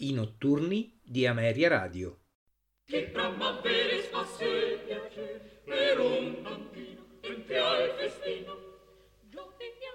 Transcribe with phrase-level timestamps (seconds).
[0.00, 2.20] i notturni di Ameria Radio.
[2.84, 8.56] Che primavera spasse piace per un bambino entri al festino.
[9.28, 9.94] Giovedì a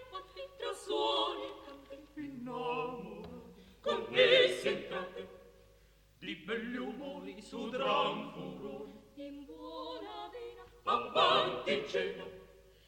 [0.57, 1.53] tra suoni e
[1.87, 5.27] canti innamorati, connessi entrate,
[6.19, 8.91] di belli umori su gran furori.
[9.15, 12.25] In buona vena, avanti in cena,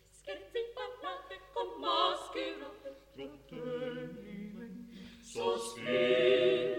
[0.09, 6.74] scherzi parlate con mascherate, trattenimenti, sospiri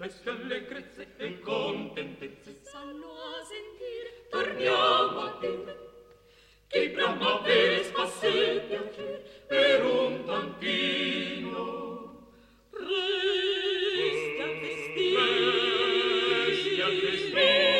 [0.00, 2.60] feste allegrezze e contentezze.
[2.62, 5.76] Sanno a sentire torniamo a dire
[6.68, 11.58] che primavera spasse piacere per un tantino
[12.70, 15.14] resta festì
[16.46, 17.79] resta festì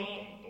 [0.00, 0.48] mondo.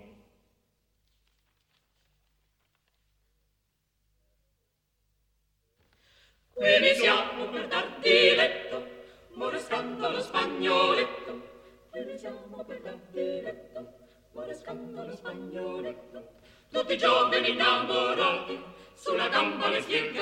[6.53, 8.87] Qui siamo per darti letto,
[9.35, 9.59] more
[9.99, 11.49] lo spagnoletto.
[11.91, 13.93] Qui siamo per darti letto,
[14.33, 14.59] more
[15.07, 16.39] lo spagnoletto.
[16.71, 18.63] Tutti giovani innamorati,
[18.95, 20.21] sulla gamba le schienche.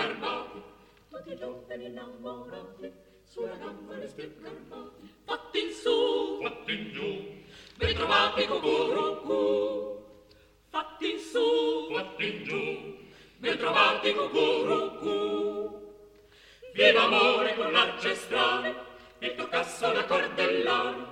[1.10, 2.92] Tutti giovani innamorati,
[3.28, 4.90] sulla gamba le spiegherò.
[5.24, 7.34] Fatti in su, fatti in giù,
[7.76, 10.06] ben trovati cucurucù.
[10.70, 12.96] Fatti in su, fatti in giù,
[13.36, 15.58] ben trovati cucurucù.
[16.72, 18.74] Viva amore con l'arce strane,
[19.18, 21.06] il tuo casso la cordellone.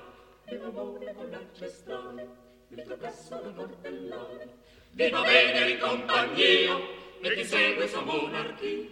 [0.45, 2.29] Viva amore con l'arce strane,
[2.69, 4.55] il tuo casso la cordellone.
[4.93, 6.79] Viva venere in compagnia,
[7.21, 8.89] e ti segue sua monarchia.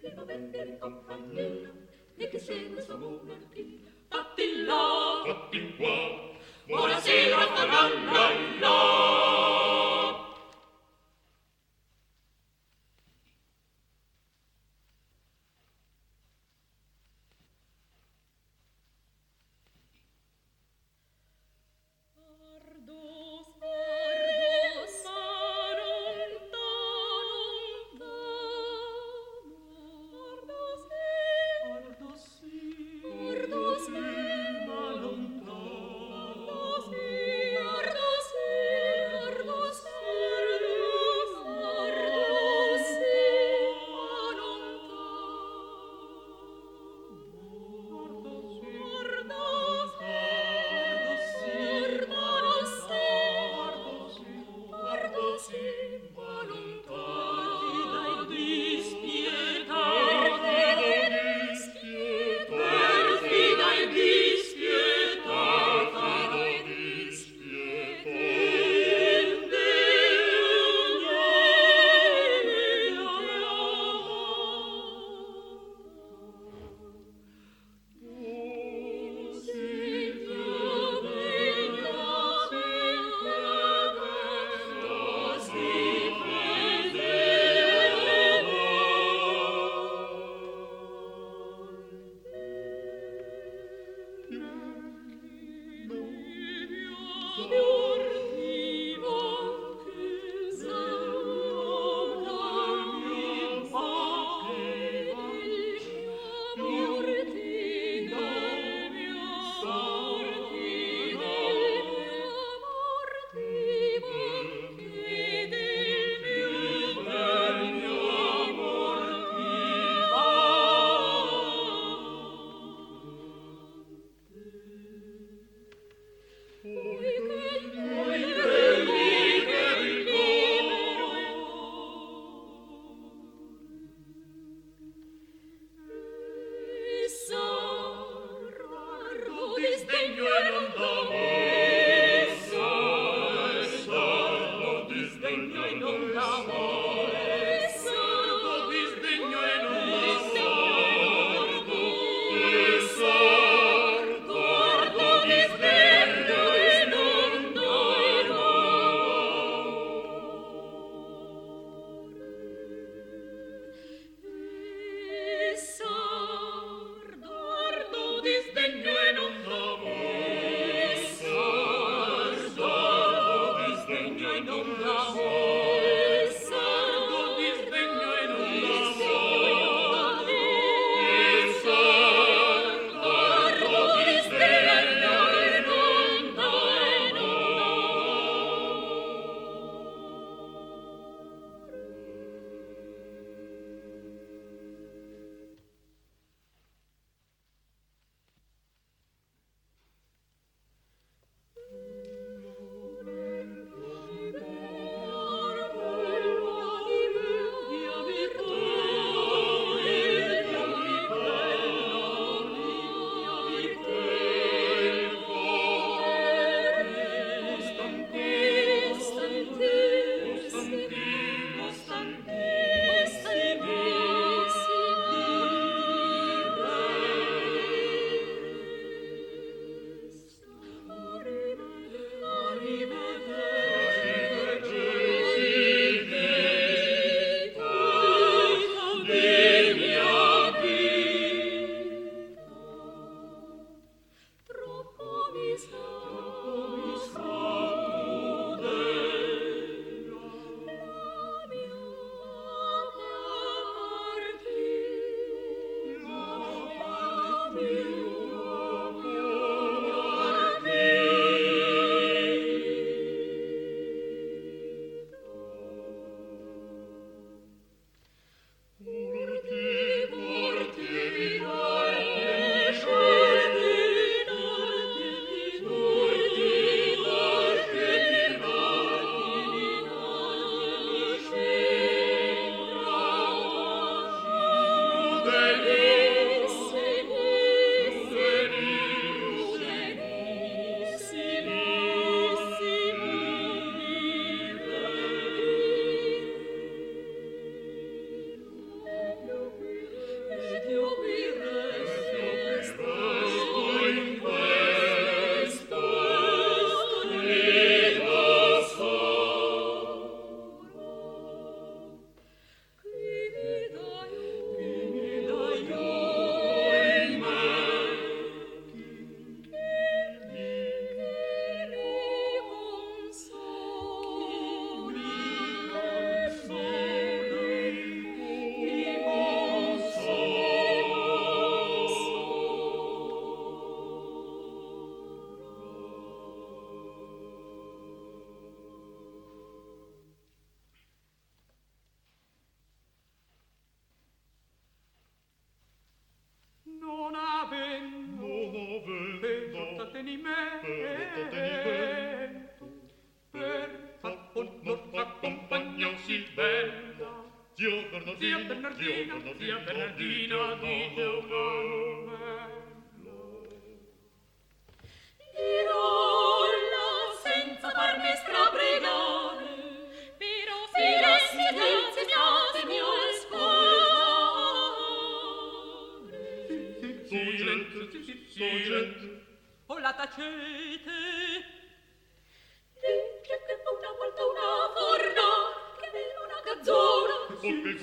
[0.00, 1.70] Viva venere in compagnia,
[2.18, 3.92] e che segue sua monarchia.
[4.08, 6.30] Fatti là, fatti qua,
[6.66, 10.27] buonasera, fa la la la.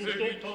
[0.04, 0.55] Serviço.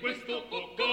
[0.00, 0.87] questo oh.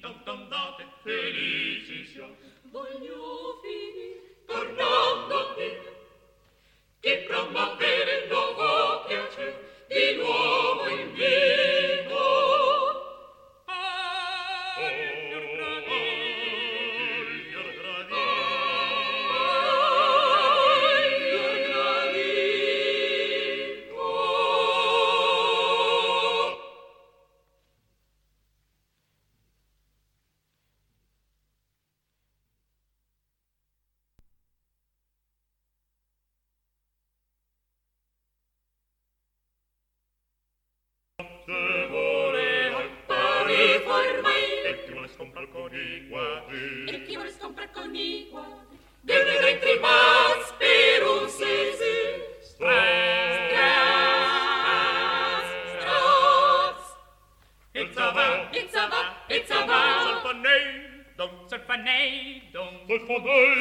[0.00, 2.34] tanto andate felici siamo.
[2.70, 5.80] Voglio finire tornando a te,
[7.00, 8.77] che promuovere lo vuoi.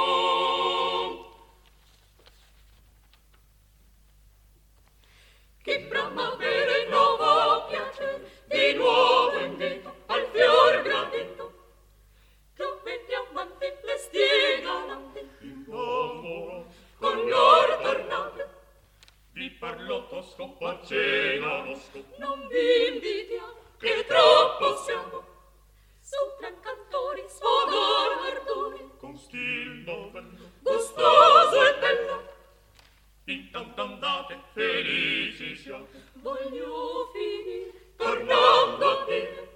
[33.52, 39.48] tam tam date felici siate voglio fini tornando a te.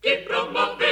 [0.00, 0.85] che promuove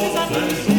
[0.00, 0.69] Meus amigos.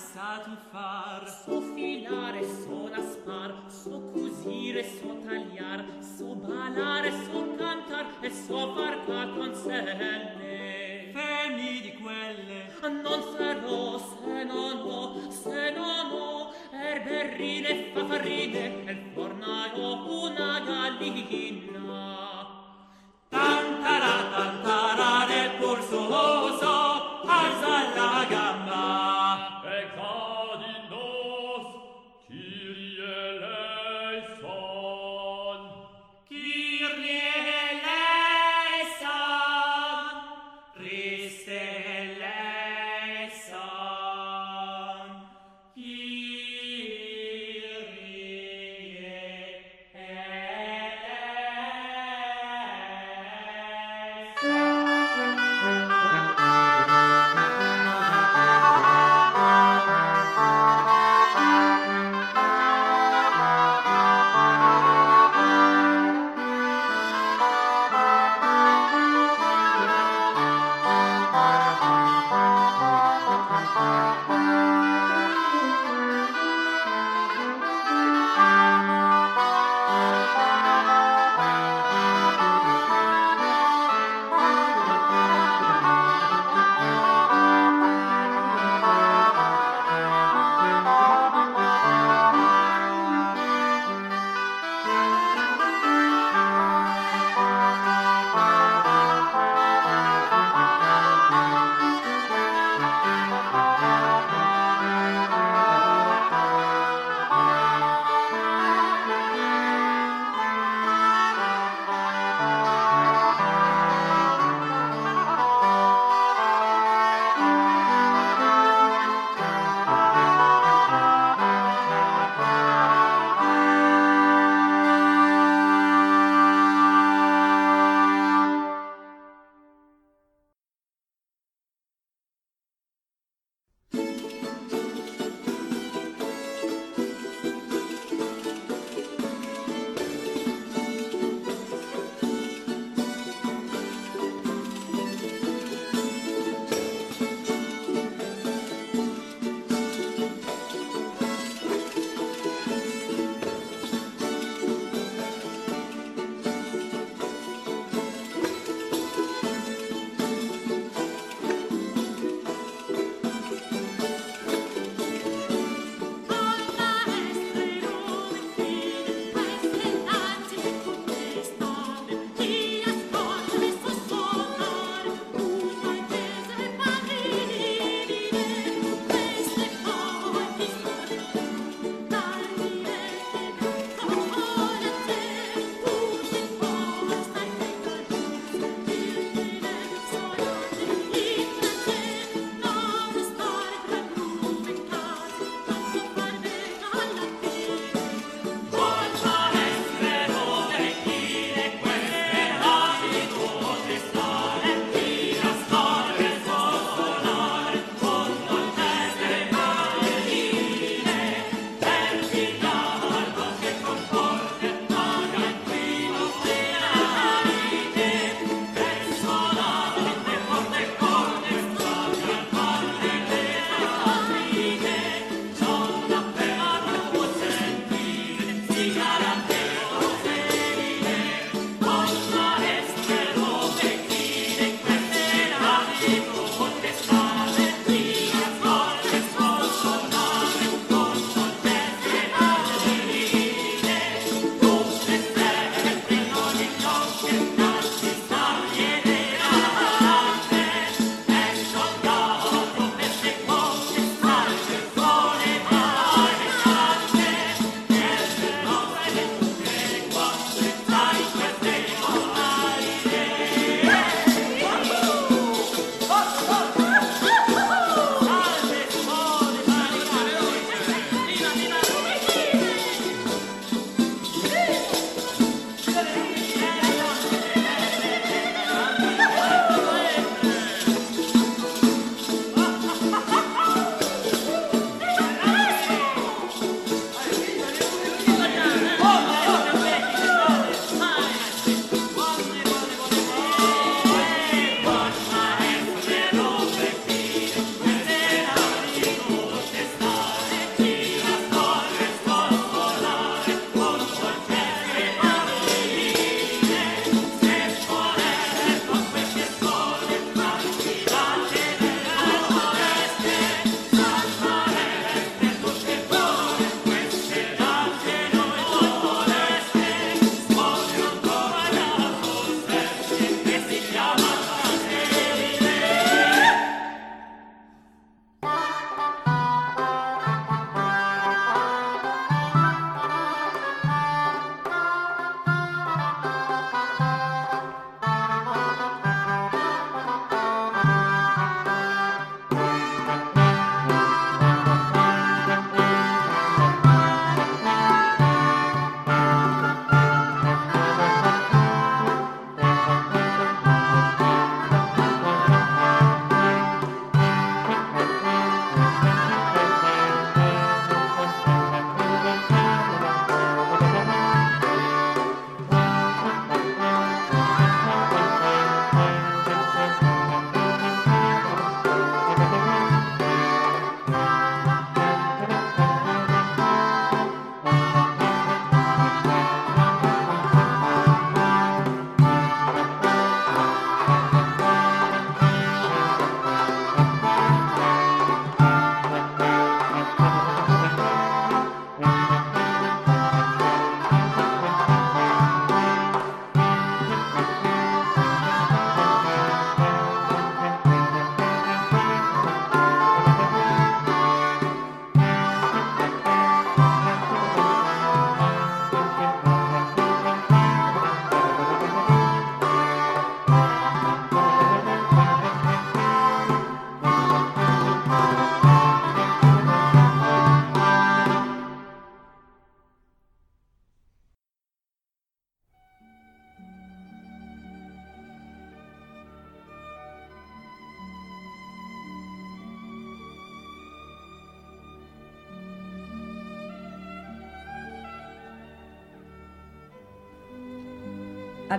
[0.00, 1.28] sa tu far.
[1.28, 8.94] So filare so naspar so cusire so tagliar so balare so cantar e so far
[9.06, 10.56] cancelle
[11.14, 12.58] femmi di quelle.
[13.04, 19.29] Non farò se non ho se non ho erberrine fafarrine e for